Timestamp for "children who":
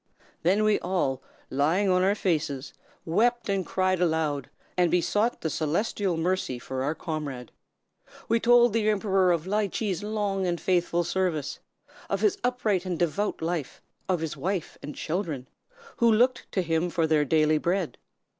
14.95-16.11